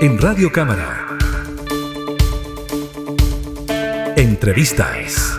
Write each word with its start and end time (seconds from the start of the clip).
en 0.00 0.16
Radio 0.18 0.52
Cámara. 0.52 1.18
Entrevistas. 4.16 5.36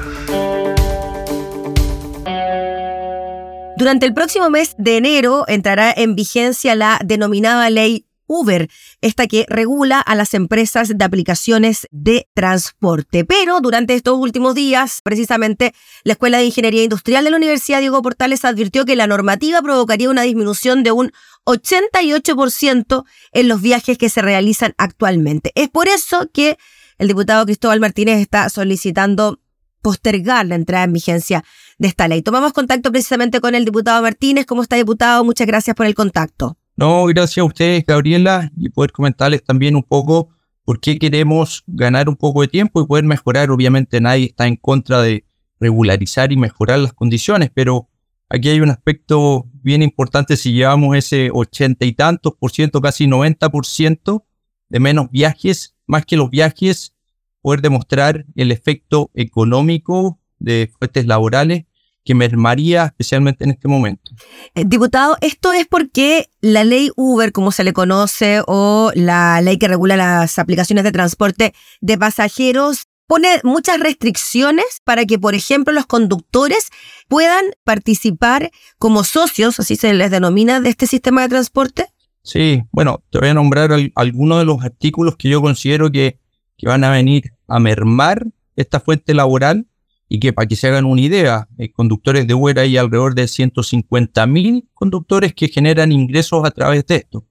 Durante 3.78 4.06
el 4.06 4.14
próximo 4.14 4.50
mes 4.50 4.76
de 4.78 4.98
enero 4.98 5.46
entrará 5.48 5.94
en 5.96 6.16
vigencia 6.16 6.76
la 6.76 7.00
denominada 7.05 7.70
ley 7.70 8.09
Uber, 8.30 8.70
esta 9.02 9.27
que 9.27 9.45
regula 9.50 10.00
a 10.00 10.16
las 10.16 10.36
empresas 10.36 10.93
de 10.95 11.04
aplicaciones 11.04 11.88
de 11.91 12.30
transporte. 12.36 13.25
Pero 13.25 13.59
durante 13.59 13.95
estos 13.95 14.18
últimos 14.18 14.54
días, 14.54 15.02
precisamente, 15.04 15.73
la 16.04 16.13
Escuela 16.13 16.38
de 16.38 16.45
Ingeniería 16.45 16.84
Industrial 16.84 17.23
de 17.23 17.31
la 17.31 17.38
Universidad 17.38 17.80
Diego 17.80 18.02
Portales 18.02 18.45
advirtió 18.45 18.86
que 18.86 18.95
la 18.95 19.07
normativa 19.07 19.62
provocaría 19.62 20.12
una 20.12 20.21
disminución 20.21 20.84
de 20.84 20.91
un 20.91 21.12
88% 21.45 23.05
en 23.31 23.48
los 23.48 23.62
viajes 23.62 23.98
que 23.98 24.09
se 24.09 24.21
realizan 24.21 24.76
actualmente. 24.77 25.52
Es 25.55 25.70
por 25.70 25.88
eso 25.88 26.30
que 26.32 26.57
el 26.99 27.07
diputado 27.07 27.46
Cristóbal 27.46 27.80
Martínez 27.80 28.20
está 28.20 28.48
solicitando 28.49 29.40
postergar 29.82 30.46
la 30.46 30.55
entrada 30.55 30.84
en 30.84 30.93
vigencia 30.93 31.43
de 31.77 31.88
esta 31.88 32.07
ley. 32.07 32.21
Tomamos 32.21 32.54
contacto 32.54 32.91
precisamente 32.91 33.41
con 33.41 33.55
el 33.55 33.66
diputado 33.66 34.02
Martínez. 34.02 34.46
¿Cómo 34.46 34.62
está, 34.62 34.76
diputado? 34.76 35.23
Muchas 35.23 35.48
gracias 35.48 35.76
por 35.76 35.85
el 35.85 35.96
contacto. 35.96 36.57
No, 36.80 37.04
gracias 37.08 37.40
a 37.40 37.44
ustedes, 37.44 37.86
Gabriela, 37.86 38.54
y 38.56 38.70
poder 38.70 38.94
comentarles 38.94 39.44
también 39.44 39.76
un 39.76 39.84
poco 39.84 40.30
por 40.64 40.80
qué 40.80 40.98
queremos 40.98 41.66
ganar 41.68 42.08
un 42.08 42.16
poco 42.16 42.40
de 42.40 42.48
tiempo 42.48 42.82
y 42.82 42.88
poder 42.88 43.04
mejorar. 43.04 43.52
Obviamente 43.52 44.00
nadie 44.00 44.28
está 44.28 44.48
en 44.48 44.55
contra 44.55 45.02
de 45.02 45.26
regularizar 45.60 46.32
y 46.32 46.38
mejorar 46.38 46.80
las 46.80 46.94
condiciones, 46.94 47.52
pero 47.54 47.90
aquí 48.30 48.48
hay 48.48 48.62
un 48.62 48.70
aspecto 48.70 49.46
bien 49.62 49.82
importante 49.82 50.38
si 50.38 50.54
llevamos 50.54 50.96
ese 50.96 51.32
ochenta 51.34 51.84
y 51.84 51.92
tantos 51.92 52.36
por 52.40 52.52
ciento, 52.52 52.80
casi 52.80 53.08
90 53.08 53.50
por 53.50 53.66
ciento 53.66 54.26
de 54.70 54.80
menos 54.80 55.12
viajes, 55.12 55.76
más 55.86 56.05
que 56.05 56.16
los 56.16 56.30
viajes, 56.30 56.96
poder 57.41 57.62
demostrar 57.62 58.26
el 58.38 58.54
efecto 58.54 59.12
económico 59.16 60.21
de 60.38 60.71
fuentes 60.80 61.05
laborales 61.08 61.66
que 62.04 62.16
mermaría 62.16 62.86
especialmente 62.86 63.44
en 63.44 63.52
este 63.52 63.68
momento. 63.68 64.12
Eh, 64.56 64.64
diputado, 64.66 65.18
esto 65.22 65.53
es 65.53 65.68
porque 65.68 66.30
la 66.42 66.64
ley 66.64 66.92
Uber, 66.96 67.31
como 67.31 67.52
se 67.52 67.64
le 67.64 67.74
conoce, 67.74 68.42
o 68.47 68.92
la 68.96 69.42
ley 69.42 69.58
que 69.58 69.68
regula 69.68 69.97
las 69.97 70.40
aplicaciones 70.40 70.84
de 70.84 70.92
transporte 70.92 71.53
de 71.81 71.97
pasajeros, 71.97 72.88
pone 73.09 73.28
muchas 73.44 73.80
restricciones 73.80 74.66
para 74.84 75.06
que, 75.06 75.18
por 75.18 75.34
ejemplo, 75.34 75.74
los 75.74 75.88
conductores 75.88 76.70
puedan 77.08 77.44
participar 77.64 78.52
como 78.78 79.03
socios, 79.03 79.59
así 79.59 79.75
se 79.75 79.94
les 79.94 80.12
denomina, 80.12 80.62
de 80.62 80.70
este 80.70 80.86
sistema 80.86 81.24
de 81.24 81.30
transporte. 81.30 81.88
Sí, 82.24 82.62
bueno, 82.72 83.03
te 83.09 83.18
voy 83.18 83.30
a 83.30 83.34
nombrar 83.34 83.72
algunos 83.96 84.38
de 84.38 84.46
los 84.46 84.64
artículos 84.64 85.16
que 85.16 85.30
yo 85.30 85.42
considero 85.42 85.92
que, 85.92 86.20
que 86.56 86.68
van 86.68 86.84
a 86.84 86.92
venir 86.92 87.34
a 87.47 87.59
mermar 87.59 88.28
esta 88.56 88.80
fuente 88.80 89.16
laboral 89.16 89.66
y 90.09 90.19
que 90.19 90.34
para 90.34 90.47
que 90.47 90.56
se 90.56 90.68
hagan 90.68 90.85
una 90.85 91.02
idea, 91.02 91.47
eh, 91.59 91.72
conductores 91.72 92.25
de 92.25 92.34
Uber 92.34 92.57
hay 92.57 92.78
alrededor 92.78 93.13
de 93.13 93.28
150 93.28 94.25
mil 94.25 94.68
conductores 94.74 95.35
que 95.35 95.47
generan 95.47 95.91
ingresos 95.91 96.44
a 96.44 96.52
través 96.52 96.85
de 96.88 96.96
esto. 96.96 97.28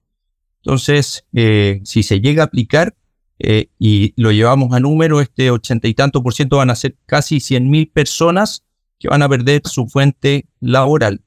Entonces, 0.63 1.25
eh, 1.33 1.81
si 1.83 2.03
se 2.03 2.21
llega 2.21 2.43
a 2.43 2.45
aplicar 2.45 2.95
eh, 3.37 3.69
y 3.77 4.13
lo 4.15 4.31
llevamos 4.31 4.73
a 4.73 4.79
número, 4.79 5.19
este 5.19 5.51
ochenta 5.51 5.89
y 5.89 5.93
tanto 5.93 6.23
por 6.23 6.33
ciento 6.33 6.57
van 6.57 6.69
a 6.69 6.75
ser 6.75 6.95
casi 7.05 7.41
100 7.41 7.69
mil 7.69 7.89
personas 7.89 8.63
que 8.97 9.09
van 9.09 9.23
a 9.23 9.29
perder 9.29 9.61
su 9.65 9.87
fuente 9.87 10.47
laboral. 10.61 11.21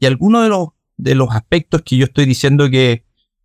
Y 0.00 0.06
algunos 0.06 0.42
de 0.42 0.48
los, 0.48 0.68
de 0.96 1.14
los 1.14 1.30
aspectos 1.30 1.82
que 1.82 1.96
yo 1.96 2.06
estoy 2.06 2.26
diciendo 2.26 2.68
que, 2.68 3.04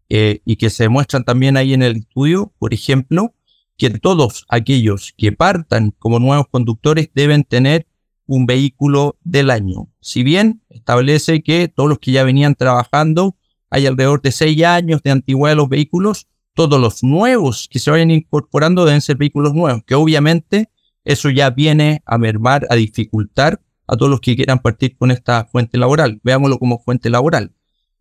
y 0.09 0.57
que 0.57 0.69
se 0.69 0.83
demuestran 0.83 1.23
también 1.23 1.55
ahí 1.55 1.73
en 1.73 1.81
el 1.83 1.95
estudio, 1.95 2.53
por 2.59 2.73
ejemplo, 2.73 3.33
que 3.81 3.89
todos 3.89 4.45
aquellos 4.47 5.11
que 5.17 5.31
partan 5.31 5.89
como 5.97 6.19
nuevos 6.19 6.45
conductores 6.51 7.09
deben 7.15 7.43
tener 7.43 7.87
un 8.27 8.45
vehículo 8.45 9.17
del 9.23 9.49
año. 9.49 9.89
Si 10.01 10.21
bien 10.21 10.61
establece 10.69 11.41
que 11.41 11.67
todos 11.67 11.89
los 11.89 11.97
que 11.97 12.11
ya 12.11 12.23
venían 12.23 12.53
trabajando, 12.53 13.37
hay 13.71 13.87
alrededor 13.87 14.21
de 14.21 14.31
seis 14.31 14.63
años 14.63 15.01
de 15.01 15.09
antigüedad 15.09 15.53
de 15.53 15.55
los 15.55 15.67
vehículos, 15.67 16.27
todos 16.53 16.79
los 16.79 17.01
nuevos 17.01 17.67
que 17.71 17.79
se 17.79 17.89
vayan 17.89 18.11
incorporando 18.11 18.85
deben 18.85 19.01
ser 19.01 19.17
vehículos 19.17 19.55
nuevos, 19.55 19.81
que 19.83 19.95
obviamente 19.95 20.69
eso 21.03 21.31
ya 21.31 21.49
viene 21.49 22.03
a 22.05 22.19
mermar, 22.19 22.67
a 22.69 22.75
dificultar 22.75 23.63
a 23.87 23.97
todos 23.97 24.11
los 24.11 24.21
que 24.21 24.35
quieran 24.35 24.59
partir 24.59 24.95
con 24.95 25.09
esta 25.09 25.45
fuente 25.45 25.79
laboral. 25.79 26.21
Veámoslo 26.23 26.59
como 26.59 26.77
fuente 26.83 27.09
laboral. 27.09 27.51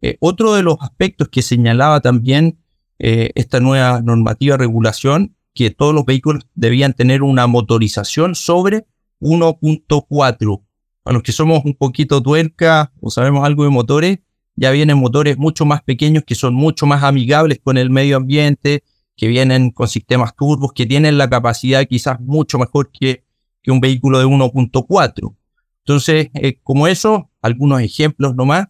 Eh, 0.03 0.19
otro 0.21 0.53
de 0.53 0.63
los 0.63 0.77
aspectos 0.83 1.31
que 1.31 1.41
señalaba 1.41 2.03
también 2.03 2.59
eh, 2.99 3.31
esta 3.35 3.61
nueva 3.61 4.03
normativa 4.03 4.59
regulación 4.59 5.37
que 5.55 5.71
todos 5.71 5.95
los 5.95 6.05
vehículos 6.05 6.47
debían 6.55 6.93
tener 6.93 7.23
una 7.23 7.47
motorización 7.47 8.35
sobre 8.35 8.87
1.4. 9.21 10.63
Para 11.03 11.15
los 11.15 11.23
que 11.23 11.33
somos 11.33 11.65
un 11.65 11.75
poquito 11.75 12.23
tuerca 12.23 12.93
o 13.01 13.11
sabemos 13.11 13.45
algo 13.45 13.65
de 13.65 13.71
motores, 13.71 14.19
ya 14.57 14.71
vienen 14.71 14.99
motores 14.99 15.39
mucho 15.39 15.65
más 15.65 15.83
pequeños 15.83 16.25
que 16.25 16.35
son 16.35 16.55
mucho 16.55 16.87
más 16.87 17.03
amigables 17.03 17.61
con 17.63 17.79
el 17.79 17.91
medio 17.91 18.17
ambiente, 18.17 18.85
que 19.17 19.29
vienen 19.29 19.71
con 19.71 19.89
sistemas 19.89 20.35
turbos, 20.37 20.73
que 20.73 20.87
tienen 20.87 21.19
la 21.19 21.29
capacidad 21.29 21.87
quizás 21.87 22.21
mucho 22.21 22.59
mejor 22.59 22.91
que, 22.91 23.25
un 23.67 23.81
vehículo 23.81 24.19
de 24.19 24.27
1.4. 24.27 25.37
Entonces, 25.85 26.29
eh, 26.35 26.59
como 26.63 26.89
eso, 26.89 27.31
algunos 27.41 27.81
ejemplos 27.81 28.35
nomás 28.35 28.67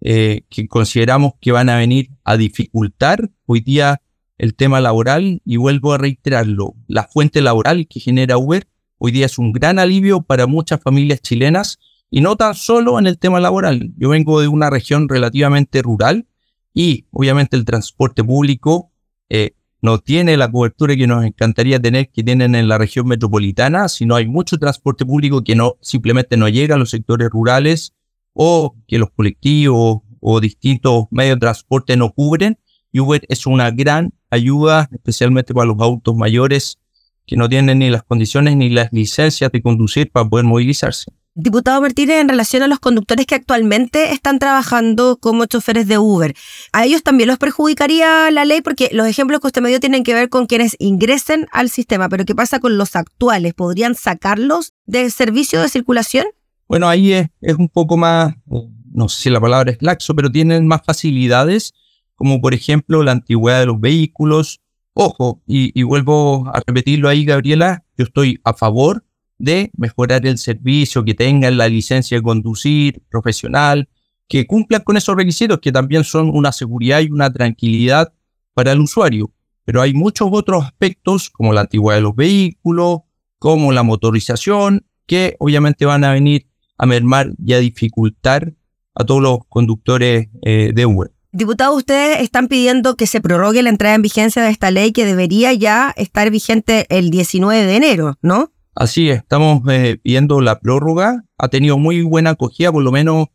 eh, 0.00 0.42
que 0.48 0.68
consideramos 0.68 1.32
que 1.40 1.52
van 1.52 1.68
a 1.68 1.76
venir 1.76 2.10
a 2.22 2.36
dificultar 2.36 3.30
hoy 3.46 3.60
día 3.60 4.00
el 4.38 4.54
tema 4.54 4.80
laboral 4.80 5.40
y 5.44 5.56
vuelvo 5.56 5.92
a 5.92 5.98
reiterarlo, 5.98 6.74
la 6.88 7.04
fuente 7.04 7.40
laboral 7.40 7.86
que 7.88 8.00
genera 8.00 8.38
Uber 8.38 8.66
hoy 8.98 9.12
día 9.12 9.26
es 9.26 9.38
un 9.38 9.52
gran 9.52 9.78
alivio 9.78 10.22
para 10.22 10.46
muchas 10.46 10.80
familias 10.80 11.20
chilenas 11.20 11.78
y 12.10 12.20
no 12.20 12.36
tan 12.36 12.54
solo 12.54 12.98
en 12.98 13.06
el 13.06 13.18
tema 13.18 13.40
laboral. 13.40 13.92
Yo 13.96 14.10
vengo 14.10 14.40
de 14.40 14.48
una 14.48 14.70
región 14.70 15.08
relativamente 15.08 15.82
rural 15.82 16.26
y 16.72 17.06
obviamente 17.10 17.56
el 17.56 17.64
transporte 17.64 18.22
público 18.22 18.90
eh, 19.28 19.52
no 19.82 19.98
tiene 19.98 20.36
la 20.36 20.50
cobertura 20.50 20.96
que 20.96 21.06
nos 21.06 21.24
encantaría 21.24 21.80
tener 21.80 22.10
que 22.10 22.22
tienen 22.22 22.54
en 22.54 22.68
la 22.68 22.78
región 22.78 23.06
metropolitana, 23.06 23.88
sino 23.88 24.14
hay 24.14 24.26
mucho 24.26 24.58
transporte 24.58 25.04
público 25.04 25.42
que 25.42 25.54
no 25.54 25.76
simplemente 25.80 26.36
no 26.36 26.48
llega 26.48 26.74
a 26.74 26.78
los 26.78 26.90
sectores 26.90 27.30
rurales 27.30 27.92
o 28.32 28.76
que 28.86 28.98
los 28.98 29.10
colectivos 29.10 30.00
o 30.20 30.40
distintos 30.40 31.06
medios 31.10 31.36
de 31.36 31.40
transporte 31.40 31.96
no 31.96 32.12
cubren. 32.12 32.58
Uber 32.92 33.24
es 33.28 33.46
una 33.46 33.70
gran 33.70 34.14
ayuda, 34.36 34.88
especialmente 34.92 35.52
para 35.52 35.66
los 35.66 35.80
autos 35.80 36.14
mayores 36.14 36.78
que 37.26 37.36
no 37.36 37.48
tienen 37.48 37.80
ni 37.80 37.90
las 37.90 38.04
condiciones 38.04 38.56
ni 38.56 38.70
las 38.70 38.92
licencias 38.92 39.50
de 39.50 39.60
conducir 39.60 40.10
para 40.10 40.28
poder 40.28 40.44
movilizarse. 40.44 41.12
Diputado 41.38 41.82
Martínez, 41.82 42.20
en 42.20 42.30
relación 42.30 42.62
a 42.62 42.66
los 42.66 42.78
conductores 42.78 43.26
que 43.26 43.34
actualmente 43.34 44.12
están 44.12 44.38
trabajando 44.38 45.18
como 45.20 45.44
choferes 45.44 45.86
de 45.86 45.98
Uber, 45.98 46.34
¿a 46.72 46.86
ellos 46.86 47.02
también 47.02 47.28
los 47.28 47.36
perjudicaría 47.36 48.30
la 48.30 48.46
ley? 48.46 48.62
Porque 48.62 48.88
los 48.92 49.06
ejemplos 49.06 49.40
que 49.40 49.48
usted 49.48 49.60
me 49.60 49.68
dio 49.68 49.78
tienen 49.78 50.02
que 50.02 50.14
ver 50.14 50.30
con 50.30 50.46
quienes 50.46 50.76
ingresen 50.78 51.46
al 51.52 51.68
sistema, 51.68 52.08
pero 52.08 52.24
¿qué 52.24 52.34
pasa 52.34 52.58
con 52.58 52.78
los 52.78 52.96
actuales? 52.96 53.52
¿Podrían 53.52 53.94
sacarlos 53.94 54.72
del 54.86 55.12
servicio 55.12 55.60
de 55.60 55.68
circulación? 55.68 56.24
Bueno, 56.68 56.88
ahí 56.88 57.12
es, 57.12 57.28
es 57.42 57.56
un 57.56 57.68
poco 57.68 57.98
más, 57.98 58.34
no 58.94 59.08
sé 59.10 59.24
si 59.24 59.30
la 59.30 59.40
palabra 59.40 59.72
es 59.72 59.78
laxo, 59.80 60.16
pero 60.16 60.30
tienen 60.30 60.66
más 60.66 60.80
facilidades 60.86 61.74
como 62.16 62.40
por 62.40 62.54
ejemplo 62.54 63.02
la 63.02 63.12
antigüedad 63.12 63.60
de 63.60 63.66
los 63.66 63.80
vehículos. 63.80 64.60
Ojo, 64.94 65.42
y, 65.46 65.82
vuelvo 65.82 66.48
a 66.48 66.62
repetirlo 66.66 67.08
ahí, 67.08 67.24
Gabriela, 67.24 67.84
yo 67.96 68.04
estoy 68.04 68.40
a 68.44 68.54
favor 68.54 69.04
de 69.38 69.70
mejorar 69.76 70.26
el 70.26 70.38
servicio, 70.38 71.04
que 71.04 71.14
tengan 71.14 71.58
la 71.58 71.68
licencia 71.68 72.16
de 72.16 72.22
conducir 72.22 73.02
profesional, 73.10 73.90
que 74.26 74.46
cumplan 74.46 74.82
con 74.82 74.96
esos 74.96 75.14
requisitos 75.14 75.60
que 75.60 75.70
también 75.70 76.02
son 76.02 76.30
una 76.34 76.50
seguridad 76.50 77.00
y 77.00 77.10
una 77.10 77.30
tranquilidad 77.30 78.14
para 78.54 78.72
el 78.72 78.80
usuario. 78.80 79.32
Pero 79.66 79.82
hay 79.82 79.92
muchos 79.92 80.28
otros 80.32 80.64
aspectos, 80.64 81.28
como 81.28 81.52
la 81.52 81.62
antigüedad 81.62 81.98
de 81.98 82.02
los 82.02 82.16
vehículos, 82.16 83.00
como 83.38 83.72
la 83.72 83.82
motorización, 83.82 84.86
que 85.06 85.36
obviamente 85.38 85.84
van 85.84 86.04
a 86.04 86.12
venir 86.12 86.46
a 86.78 86.86
mermar 86.86 87.32
y 87.44 87.52
a 87.52 87.58
dificultar 87.58 88.54
a 88.94 89.04
todos 89.04 89.22
los 89.22 89.38
conductores 89.48 90.28
eh, 90.42 90.72
de 90.74 90.86
Uber. 90.86 91.15
Diputado, 91.36 91.76
ustedes 91.76 92.22
están 92.22 92.48
pidiendo 92.48 92.96
que 92.96 93.06
se 93.06 93.20
prorrogue 93.20 93.62
la 93.62 93.68
entrada 93.68 93.94
en 93.94 94.00
vigencia 94.00 94.42
de 94.42 94.48
esta 94.48 94.70
ley 94.70 94.92
que 94.92 95.04
debería 95.04 95.52
ya 95.52 95.92
estar 95.94 96.30
vigente 96.30 96.86
el 96.88 97.10
19 97.10 97.66
de 97.66 97.76
enero, 97.76 98.16
¿no? 98.22 98.52
Así 98.74 99.10
es, 99.10 99.18
estamos 99.18 99.60
eh, 99.68 99.98
pidiendo 100.02 100.40
la 100.40 100.60
prórroga. 100.60 101.24
Ha 101.36 101.48
tenido 101.48 101.76
muy 101.76 102.00
buena 102.00 102.30
acogida, 102.30 102.72
por 102.72 102.82
lo 102.82 102.90
menos 102.90 103.26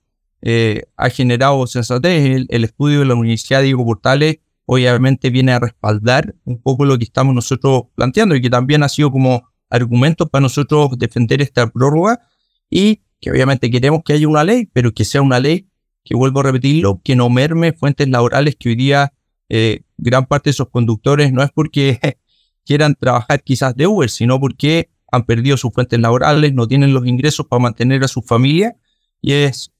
eh, 0.42 0.86
ha 0.98 1.12
generado 1.12 1.68
sensatez. 1.68 2.48
El, 2.50 2.63
estudio 2.63 3.01
de 3.01 3.06
la 3.06 3.13
Universidad 3.13 3.62
Diego 3.62 3.86
Portales 3.86 4.38
obviamente 4.65 5.30
viene 5.30 5.51
a 5.51 5.59
respaldar 5.59 6.33
un 6.44 6.59
poco 6.59 6.86
lo 6.86 6.98
que 6.98 7.03
estamos 7.03 7.36
nosotros 7.36 7.83
planteando 7.94 8.33
y 8.33 8.42
que 8.42 8.50
también 8.50 8.81
ha 8.81 8.89
sido 8.89 9.12
como 9.12 9.44
argumento 9.69 10.27
para 10.27 10.42
nosotros 10.42 10.98
defender 10.98 11.39
esta 11.39 11.68
prórroga 11.68 12.19
y 12.68 13.03
que 13.19 13.30
obviamente 13.30 13.69
queremos 13.69 14.01
que 14.03 14.13
haya 14.13 14.27
una 14.27 14.44
ley, 14.44 14.68
pero 14.74 14.92
que 14.92 15.06
sea 15.06 15.21
una 15.21 15.39
ley 15.39 15.68
que 16.03 16.15
vuelvo 16.15 16.39
a 16.39 16.44
repetirlo, 16.44 17.01
que 17.03 17.15
no 17.15 17.30
merme 17.30 17.74
fuentes 17.74 18.09
laborales 18.09 18.56
que 18.57 18.69
hoy 18.69 18.75
día 18.75 19.13
eh, 19.50 19.81
gran 19.98 20.25
parte 20.25 20.50
de 20.50 20.51
esos 20.51 20.69
conductores 20.69 21.31
no 21.31 21.44
es 21.44 21.51
porque 21.51 22.00
quieran 22.65 22.95
trabajar 22.95 23.44
quizás 23.44 23.75
de 23.75 23.88
Uber, 23.88 24.09
sino 24.09 24.39
porque 24.39 24.89
han 25.12 25.25
perdido 25.25 25.57
sus 25.57 25.71
fuentes 25.74 26.00
laborales, 26.00 26.53
no 26.53 26.68
tienen 26.68 26.94
los 26.94 27.06
ingresos 27.06 27.45
para 27.48 27.62
mantener 27.62 28.03
a 28.03 28.07
su 28.07 28.21
familia 28.21 28.75
y 29.21 29.33
es 29.33 29.71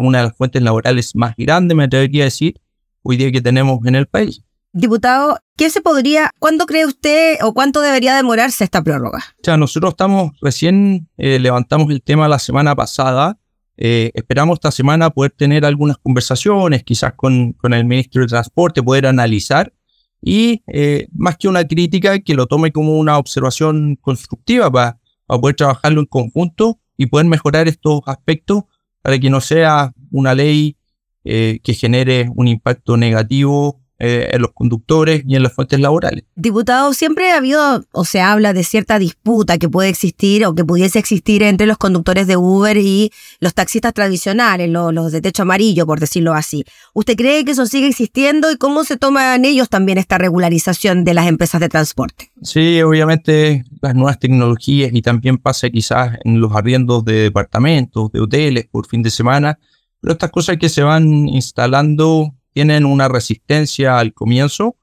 una 0.00 0.18
de 0.18 0.24
las 0.24 0.36
fuentes 0.36 0.62
laborales 0.62 1.14
más 1.14 1.34
grandes, 1.36 1.76
me 1.76 1.84
atrevería 1.84 2.22
a 2.22 2.24
decir, 2.24 2.58
hoy 3.02 3.18
día 3.18 3.30
que 3.30 3.42
tenemos 3.42 3.84
en 3.84 3.96
el 3.96 4.06
país. 4.06 4.42
Diputado, 4.72 5.38
¿qué 5.56 5.70
se 5.70 5.80
podría, 5.80 6.30
cuándo 6.38 6.66
cree 6.66 6.84
usted 6.84 7.38
o 7.42 7.54
cuánto 7.54 7.80
debería 7.80 8.14
demorarse 8.14 8.64
esta 8.64 8.82
prórroga? 8.82 9.18
O 9.18 9.42
sea, 9.42 9.56
nosotros 9.56 9.92
estamos, 9.92 10.32
recién 10.42 11.08
eh, 11.16 11.38
levantamos 11.38 11.90
el 11.90 12.02
tema 12.02 12.28
la 12.28 12.38
semana 12.38 12.76
pasada. 12.76 13.38
Eh, 13.80 14.10
esperamos 14.14 14.56
esta 14.56 14.72
semana 14.72 15.10
poder 15.10 15.30
tener 15.30 15.64
algunas 15.64 15.98
conversaciones, 15.98 16.82
quizás 16.82 17.14
con, 17.14 17.52
con 17.52 17.72
el 17.72 17.84
ministro 17.84 18.22
de 18.22 18.28
Transporte, 18.28 18.82
poder 18.82 19.06
analizar 19.06 19.72
y 20.20 20.64
eh, 20.66 21.06
más 21.12 21.36
que 21.36 21.46
una 21.46 21.64
crítica, 21.64 22.18
que 22.18 22.34
lo 22.34 22.46
tome 22.46 22.72
como 22.72 22.98
una 22.98 23.18
observación 23.18 23.96
constructiva 24.00 24.70
para, 24.70 24.98
poder 25.28 25.54
trabajarlo 25.56 26.00
en 26.00 26.06
conjunto 26.06 26.80
y 26.96 27.06
poder 27.06 27.26
mejorar 27.26 27.68
estos 27.68 28.00
aspectos 28.06 28.64
para 29.02 29.18
que 29.18 29.30
no 29.30 29.40
sea 29.40 29.92
una 30.10 30.34
ley 30.34 30.76
que 31.22 31.74
genere 31.74 32.30
un 32.34 32.48
impacto 32.48 32.96
negativo 32.96 33.82
eh, 34.00 34.30
en 34.32 34.42
los 34.42 34.52
conductores 34.52 35.24
y 35.26 35.34
en 35.34 35.42
las 35.42 35.52
fuentes 35.52 35.80
laborales. 35.80 36.22
Diputado, 36.36 36.94
siempre 36.94 37.32
ha 37.32 37.38
habido 37.38 37.84
o 37.90 38.04
se 38.04 38.20
habla 38.20 38.52
de 38.52 38.62
cierta 38.62 38.96
disputa 39.00 39.58
que 39.58 39.68
puede 39.68 39.88
existir 39.88 40.46
o 40.46 40.54
que 40.54 40.64
pudiese 40.64 41.00
existir 41.00 41.42
entre 41.42 41.66
los 41.66 41.78
conductores 41.78 42.28
de 42.28 42.36
Uber 42.36 42.76
y 42.76 43.10
los 43.40 43.54
taxistas 43.54 43.92
tradicionales, 43.94 44.70
los, 44.70 45.10
de 45.10 45.20
techo 45.20 45.42
amarillo, 45.42 45.84
por 45.84 45.98
decirlo 45.98 46.34
así. 46.34 46.64
¿Usted 46.94 47.16
cree 47.16 47.44
que 47.44 47.50
eso 47.50 47.66
sigue 47.66 47.88
existiendo 47.88 48.52
y 48.52 48.56
cómo 48.56 48.84
se 48.84 48.98
toman 48.98 49.44
ellos 49.44 49.68
también 49.68 49.98
esta 49.98 50.16
regularización 50.16 51.02
de 51.02 51.14
las 51.14 51.26
empresas 51.26 51.60
de 51.60 51.68
transporte? 51.68 52.30
Sí, 52.40 52.80
obviamente 52.82 53.64
las 53.82 53.96
nuevas 53.96 54.20
tecnologías 54.20 54.92
y 54.94 55.02
también 55.02 55.38
pasa 55.38 55.70
quizás 55.70 56.18
en 56.22 56.40
los 56.40 56.52
arriendos 56.54 57.04
de 57.04 57.14
departamentos, 57.14 58.12
de 58.12 58.20
hoteles 58.20 58.68
por 58.70 58.86
fin 58.86 59.02
de 59.02 59.10
semana, 59.10 59.58
pero 60.00 60.12
estas 60.12 60.30
cosas 60.30 60.56
que 60.56 60.68
se 60.68 60.82
van 60.82 61.28
instalando 61.28 62.32
tienen 62.58 62.86
una 62.86 63.06
resistencia 63.06 64.00
al 64.00 64.12
comienzo, 64.12 64.76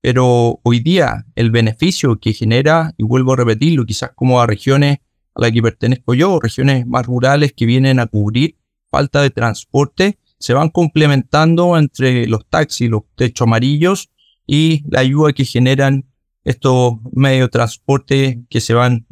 pero 0.00 0.58
hoy 0.64 0.80
día 0.80 1.26
el 1.36 1.52
beneficio 1.52 2.18
que 2.18 2.32
genera, 2.32 2.92
y 2.98 3.04
vuelvo 3.04 3.34
a 3.34 3.36
repetirlo, 3.36 3.86
quizás 3.86 4.10
como 4.16 4.40
a 4.40 4.48
regiones 4.48 4.98
a 5.36 5.42
las 5.42 5.52
que 5.52 5.62
pertenezco 5.62 6.14
yo, 6.14 6.40
regiones 6.40 6.88
más 6.88 7.06
rurales 7.06 7.52
que 7.52 7.66
vienen 7.66 8.00
a 8.00 8.08
cubrir 8.08 8.56
falta 8.90 9.22
de 9.22 9.30
transporte, 9.30 10.18
se 10.40 10.54
van 10.54 10.70
complementando 10.70 11.78
entre 11.78 12.26
los 12.26 12.48
taxis, 12.48 12.90
los 12.90 13.02
techos 13.14 13.46
amarillos 13.46 14.10
y 14.44 14.82
la 14.90 14.98
ayuda 14.98 15.32
que 15.32 15.44
generan 15.44 16.06
estos 16.42 16.94
medios 17.12 17.46
de 17.46 17.50
transporte 17.50 18.42
que 18.50 18.60
se 18.60 18.74
van 18.74 19.06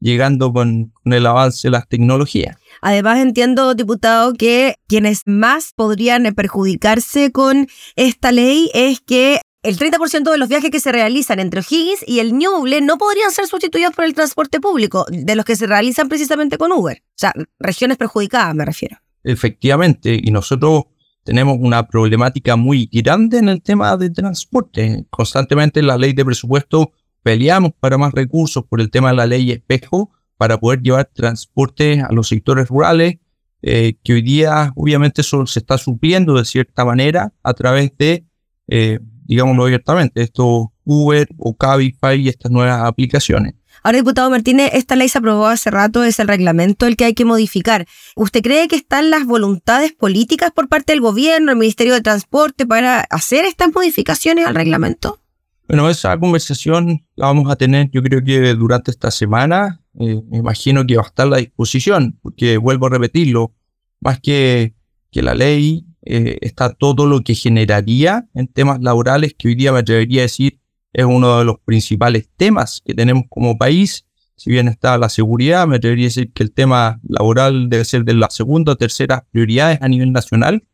llegando 0.00 0.52
con, 0.52 0.92
el 1.04 1.26
avance 1.26 1.68
de 1.68 1.72
las 1.72 1.88
tecnologías. 1.88 2.56
Además, 2.80 3.18
entiendo, 3.20 3.74
diputado, 3.74 4.32
que 4.32 4.76
quienes 4.88 5.22
más 5.26 5.72
podrían 5.74 6.34
perjudicarse 6.34 7.30
con 7.30 7.68
esta 7.96 8.32
ley 8.32 8.70
es 8.74 9.00
que 9.00 9.40
el 9.62 9.78
30% 9.78 10.30
de 10.30 10.38
los 10.38 10.48
viajes 10.48 10.70
que 10.70 10.80
se 10.80 10.90
realizan 10.90 11.38
entre 11.38 11.60
O'Higgins 11.60 12.02
y 12.06 12.20
el 12.20 12.32
Ñuble 12.32 12.80
no 12.80 12.96
podrían 12.96 13.30
ser 13.30 13.46
sustituidos 13.46 13.94
por 13.94 14.06
el 14.06 14.14
transporte 14.14 14.58
público, 14.58 15.04
de 15.10 15.36
los 15.36 15.44
que 15.44 15.54
se 15.54 15.66
realizan 15.66 16.08
precisamente 16.08 16.56
con 16.56 16.72
Uber. 16.72 17.02
O 17.02 17.12
sea, 17.14 17.34
regiones 17.58 17.98
perjudicadas 17.98 18.54
me 18.54 18.64
refiero. 18.64 18.96
Efectivamente, 19.22 20.18
y 20.22 20.30
nosotros 20.30 20.84
tenemos 21.24 21.58
una 21.60 21.86
problemática 21.86 22.56
muy 22.56 22.88
grande 22.90 23.38
en 23.38 23.50
el 23.50 23.60
tema 23.60 23.96
de 23.98 24.08
transporte. 24.08 25.04
Constantemente 25.10 25.80
en 25.80 25.86
la 25.88 25.98
ley 25.98 26.14
de 26.14 26.24
presupuesto 26.24 26.92
peleamos 27.22 27.72
para 27.78 27.98
más 27.98 28.12
recursos 28.12 28.64
por 28.64 28.80
el 28.80 28.90
tema 28.90 29.10
de 29.10 29.16
la 29.16 29.26
ley 29.26 29.50
espejo 29.50 30.10
para 30.36 30.58
poder 30.58 30.80
llevar 30.80 31.10
transporte 31.12 32.00
a 32.00 32.12
los 32.12 32.28
sectores 32.28 32.68
rurales, 32.68 33.18
eh, 33.62 33.94
que 34.02 34.14
hoy 34.14 34.22
día 34.22 34.72
obviamente 34.74 35.20
eso 35.20 35.46
se 35.46 35.58
está 35.58 35.76
supliendo 35.76 36.34
de 36.34 36.44
cierta 36.44 36.84
manera 36.84 37.32
a 37.42 37.52
través 37.52 37.92
de, 37.98 38.24
eh, 38.68 39.00
digámoslo 39.24 39.64
abiertamente, 39.64 40.22
esto 40.22 40.72
Uber 40.84 41.28
o 41.36 41.54
Cabify 41.54 42.18
y 42.20 42.28
estas 42.28 42.50
nuevas 42.50 42.82
aplicaciones. 42.82 43.54
Ahora, 43.82 43.98
diputado 43.98 44.28
Martínez, 44.28 44.70
esta 44.74 44.96
ley 44.96 45.08
se 45.08 45.18
aprobó 45.18 45.46
hace 45.46 45.70
rato, 45.70 46.04
es 46.04 46.18
el 46.20 46.28
reglamento 46.28 46.86
el 46.86 46.96
que 46.96 47.04
hay 47.04 47.14
que 47.14 47.24
modificar. 47.24 47.86
¿Usted 48.14 48.42
cree 48.42 48.68
que 48.68 48.76
están 48.76 49.10
las 49.10 49.24
voluntades 49.24 49.92
políticas 49.92 50.50
por 50.50 50.68
parte 50.68 50.92
del 50.92 51.00
gobierno, 51.00 51.52
el 51.52 51.58
Ministerio 51.58 51.94
de 51.94 52.02
Transporte, 52.02 52.66
para 52.66 53.00
hacer 53.00 53.44
estas 53.44 53.72
modificaciones 53.72 54.46
al 54.46 54.54
reglamento? 54.54 55.19
Bueno, 55.70 55.88
esa 55.88 56.18
conversación 56.18 57.06
la 57.14 57.26
vamos 57.26 57.48
a 57.48 57.54
tener 57.54 57.90
yo 57.92 58.02
creo 58.02 58.24
que 58.24 58.54
durante 58.54 58.90
esta 58.90 59.12
semana. 59.12 59.80
Eh, 60.00 60.20
me 60.28 60.38
imagino 60.38 60.84
que 60.84 60.96
va 60.96 61.02
a 61.02 61.06
estar 61.06 61.28
la 61.28 61.36
disposición, 61.36 62.18
porque 62.22 62.56
vuelvo 62.56 62.86
a 62.86 62.90
repetirlo, 62.90 63.54
más 64.00 64.18
que, 64.18 64.74
que 65.12 65.22
la 65.22 65.32
ley 65.36 65.86
eh, 66.04 66.38
está 66.40 66.74
todo 66.74 67.06
lo 67.06 67.20
que 67.20 67.36
generaría 67.36 68.28
en 68.34 68.48
temas 68.48 68.80
laborales, 68.80 69.32
que 69.38 69.46
hoy 69.46 69.54
día 69.54 69.70
me 69.70 69.78
atrevería 69.78 70.22
a 70.22 70.24
decir 70.24 70.58
es 70.92 71.04
uno 71.04 71.38
de 71.38 71.44
los 71.44 71.60
principales 71.64 72.28
temas 72.36 72.82
que 72.84 72.92
tenemos 72.92 73.26
como 73.28 73.56
país. 73.56 74.04
Si 74.34 74.50
bien 74.50 74.66
está 74.66 74.98
la 74.98 75.08
seguridad, 75.08 75.68
me 75.68 75.76
atrevería 75.76 76.06
a 76.06 76.08
decir 76.08 76.32
que 76.32 76.42
el 76.42 76.50
tema 76.50 76.98
laboral 77.08 77.68
debe 77.68 77.84
ser 77.84 78.04
de 78.04 78.14
las 78.14 78.34
segunda 78.34 78.72
o 78.72 78.76
terceras 78.76 79.22
prioridades 79.30 79.80
a 79.80 79.86
nivel 79.86 80.10
nacional 80.10 80.64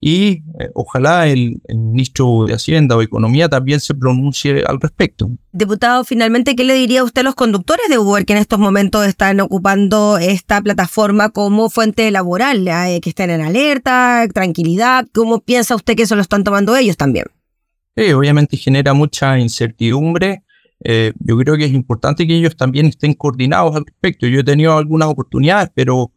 y 0.00 0.42
eh, 0.58 0.70
ojalá 0.74 1.26
el, 1.28 1.60
ministro 1.68 2.46
de 2.46 2.54
Hacienda 2.54 2.96
o 2.96 3.02
Economía 3.02 3.48
también 3.50 3.80
se 3.80 3.94
pronuncie 3.94 4.64
al 4.66 4.80
respecto. 4.80 5.30
Diputado, 5.52 6.04
finalmente, 6.04 6.56
¿qué 6.56 6.64
le 6.64 6.74
diría 6.74 7.04
usted 7.04 7.20
a 7.20 7.24
los 7.24 7.34
conductores 7.34 7.88
de 7.90 7.98
Uber 7.98 8.24
que 8.24 8.32
en 8.32 8.38
estos 8.38 8.58
momentos 8.58 9.06
están 9.06 9.40
ocupando 9.40 10.16
esta 10.16 10.62
plataforma 10.62 11.28
como 11.28 11.68
fuente 11.68 12.10
laboral? 12.10 12.66
Eh, 12.66 13.00
que 13.02 13.10
estén 13.10 13.28
en 13.28 13.42
alerta, 13.42 14.26
tranquilidad. 14.32 15.06
¿Cómo 15.12 15.40
piensa 15.40 15.74
usted 15.74 15.96
que 15.96 16.04
eso 16.04 16.16
lo 16.16 16.22
están 16.22 16.44
tomando 16.44 16.74
ellos 16.76 16.96
también? 16.96 17.26
Sí, 17.94 18.10
obviamente 18.12 18.56
genera 18.56 18.94
mucha 18.94 19.38
incertidumbre. 19.38 20.44
Eh, 20.82 21.12
yo 21.18 21.36
creo 21.36 21.58
que 21.58 21.66
es 21.66 21.72
importante 21.72 22.26
que 22.26 22.36
ellos 22.36 22.56
también 22.56 22.86
estén 22.86 23.12
coordinados 23.12 23.76
al 23.76 23.84
respecto. 23.84 24.26
Yo 24.26 24.40
he 24.40 24.44
tenido 24.44 24.78
algunas 24.78 25.08
oportunidades, 25.08 25.70
pero 25.74 26.10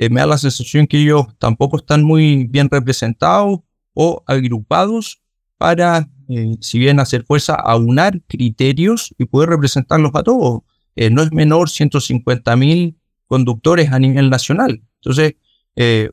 eh, 0.00 0.10
me 0.10 0.20
da 0.20 0.28
la 0.28 0.38
sensación 0.38 0.86
que 0.86 1.02
ellos 1.02 1.26
tampoco 1.40 1.76
están 1.76 2.04
muy 2.04 2.46
bien 2.46 2.68
representados 2.70 3.58
o 3.94 4.22
agrupados 4.28 5.20
para, 5.56 6.08
eh, 6.28 6.54
si 6.60 6.78
bien 6.78 7.00
hacer 7.00 7.24
fuerza, 7.24 7.56
aunar 7.56 8.22
criterios 8.28 9.12
y 9.18 9.24
poder 9.24 9.48
representarlos 9.48 10.12
a 10.14 10.22
todos. 10.22 10.60
Eh, 10.94 11.10
no 11.10 11.22
es 11.22 11.32
menor 11.32 11.68
150 11.68 12.54
mil 12.54 12.96
conductores 13.26 13.90
a 13.90 13.98
nivel 13.98 14.30
nacional. 14.30 14.80
Entonces, 15.02 15.34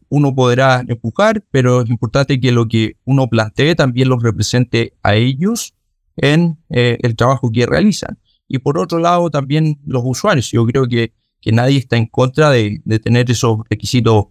uno 0.10 0.36
podrá 0.36 0.84
empujar, 0.88 1.44
pero 1.50 1.82
es 1.82 1.90
importante 1.90 2.40
que 2.40 2.52
lo 2.52 2.68
que 2.68 2.98
uno 3.04 3.28
plantee 3.28 3.74
también 3.74 4.10
los 4.10 4.22
represente 4.22 4.94
a 5.02 5.16
ellos 5.16 5.74
en 6.18 6.60
el 6.70 7.16
trabajo 7.16 7.52
que 7.52 7.66
realizan. 7.66 8.20
Y 8.48 8.60
por 8.60 8.78
otro 8.78 9.00
lado, 9.00 9.32
también 9.32 9.80
los 9.88 10.04
usuarios. 10.06 10.52
Yo 10.52 10.68
creo 10.68 10.86
que 10.88 11.14
que 11.46 11.52
nadie 11.52 11.78
está 11.78 11.96
en 11.96 12.08
contra 12.08 12.50
de, 12.50 12.82
tener 13.04 13.30
esos 13.30 13.60
requisitos, 13.70 14.26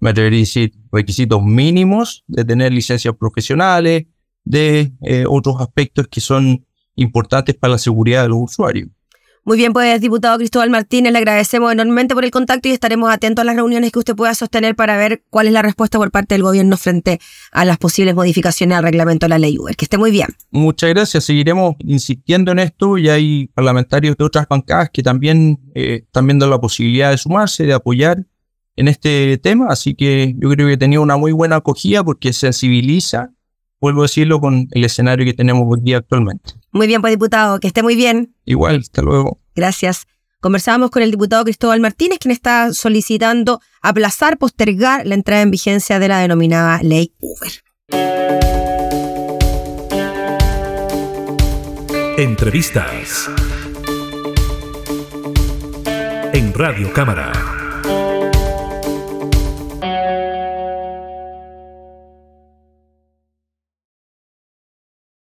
me 0.00 0.10
atrevería 0.10 0.40
a 0.40 0.40
decir, 0.40 0.74
requisitos 0.92 1.42
mínimos, 1.42 2.24
de 2.26 2.44
tener 2.44 2.74
licencias 2.74 3.14
profesionales, 3.18 4.04
de 4.44 4.92
eh, 5.00 5.24
otros 5.26 5.62
aspectos 5.62 6.08
que 6.08 6.20
son 6.20 6.66
importantes 6.94 7.54
para 7.54 7.72
la 7.72 7.78
seguridad 7.78 8.24
de 8.24 8.28
los 8.28 8.40
usuarios. 8.42 8.90
Muy 9.48 9.56
bien, 9.56 9.72
pues 9.72 9.98
diputado 10.02 10.36
Cristóbal 10.36 10.68
Martínez, 10.68 11.10
le 11.10 11.20
agradecemos 11.20 11.72
enormemente 11.72 12.14
por 12.14 12.22
el 12.22 12.30
contacto 12.30 12.68
y 12.68 12.72
estaremos 12.72 13.10
atentos 13.10 13.40
a 13.40 13.46
las 13.46 13.56
reuniones 13.56 13.90
que 13.92 13.98
usted 13.98 14.14
pueda 14.14 14.34
sostener 14.34 14.76
para 14.76 14.98
ver 14.98 15.22
cuál 15.30 15.46
es 15.46 15.54
la 15.54 15.62
respuesta 15.62 15.96
por 15.96 16.10
parte 16.10 16.34
del 16.34 16.42
gobierno 16.42 16.76
frente 16.76 17.18
a 17.50 17.64
las 17.64 17.78
posibles 17.78 18.14
modificaciones 18.14 18.76
al 18.76 18.84
reglamento 18.84 19.24
de 19.24 19.30
la 19.30 19.38
ley 19.38 19.56
Uber. 19.58 19.74
Que 19.74 19.86
esté 19.86 19.96
muy 19.96 20.10
bien. 20.10 20.26
Muchas 20.50 20.90
gracias, 20.90 21.24
seguiremos 21.24 21.76
insistiendo 21.78 22.52
en 22.52 22.58
esto 22.58 22.98
y 22.98 23.08
hay 23.08 23.46
parlamentarios 23.54 24.18
de 24.18 24.24
otras 24.24 24.46
bancadas 24.46 24.90
que 24.90 25.02
también 25.02 25.58
eh, 25.74 26.02
están 26.04 26.26
viendo 26.26 26.46
la 26.46 26.60
posibilidad 26.60 27.10
de 27.10 27.16
sumarse, 27.16 27.64
de 27.64 27.72
apoyar 27.72 28.26
en 28.76 28.86
este 28.86 29.38
tema, 29.38 29.68
así 29.70 29.94
que 29.94 30.34
yo 30.36 30.50
creo 30.50 30.68
que 30.68 30.76
tenía 30.76 31.00
una 31.00 31.16
muy 31.16 31.32
buena 31.32 31.56
acogida 31.56 32.04
porque 32.04 32.34
sensibiliza, 32.34 33.32
vuelvo 33.80 34.02
a 34.02 34.04
decirlo, 34.04 34.40
con 34.40 34.68
el 34.70 34.84
escenario 34.84 35.24
que 35.24 35.34
tenemos 35.34 35.64
hoy 35.68 35.80
día 35.82 35.98
actualmente. 35.98 36.54
Muy 36.72 36.86
bien, 36.86 37.00
pues 37.00 37.12
diputado, 37.12 37.60
que 37.60 37.68
esté 37.68 37.82
muy 37.82 37.96
bien. 37.96 38.34
Igual, 38.44 38.80
hasta 38.80 39.02
luego. 39.02 39.40
Gracias. 39.54 40.06
Conversábamos 40.40 40.90
con 40.90 41.02
el 41.02 41.10
diputado 41.10 41.42
Cristóbal 41.42 41.80
Martínez, 41.80 42.18
quien 42.20 42.30
está 42.30 42.72
solicitando 42.72 43.60
aplazar, 43.82 44.38
postergar 44.38 45.04
la 45.04 45.14
entrada 45.14 45.42
en 45.42 45.50
vigencia 45.50 45.98
de 45.98 46.08
la 46.08 46.18
denominada 46.20 46.80
ley 46.82 47.12
Uber. 47.18 47.52
Entrevistas 52.16 53.30
en 56.32 56.54
Radio 56.54 56.92
Cámara. 56.92 57.57